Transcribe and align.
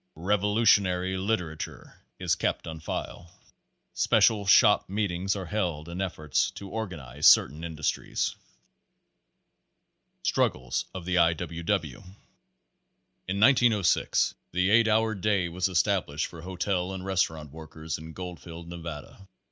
Revolutionary 0.15 1.15
liter 1.15 1.55
ature 1.55 1.93
is 2.17 2.33
kept 2.33 2.65
on 2.65 2.79
file. 2.79 3.25
Page 3.25 3.29
Nineteen 3.29 3.47
Special 3.93 4.45
shop 4.47 4.89
meetings 4.89 5.35
are 5.35 5.45
held 5.45 5.87
in 5.87 6.01
efforts 6.01 6.49
to 6.49 6.69
organ 6.69 6.99
ize 6.99 7.27
certain 7.27 7.63
industries. 7.63 8.33
Struggles 10.23 10.85
of 10.95 11.05
the 11.05 11.19
I. 11.19 11.33
W. 11.33 11.61
W. 11.61 11.97
In 13.27 13.39
1906 13.39 14.33
the 14.51 14.71
eight 14.71 14.87
hour 14.87 15.13
day 15.13 15.47
was 15.47 15.67
established 15.67 16.25
for 16.25 16.41
hotel 16.41 16.93
and 16.93 17.05
restaurant 17.05 17.51
workers 17.51 17.99
in 17.99 18.15
Gbldfield, 18.15 18.65
Nevada. 18.65 19.27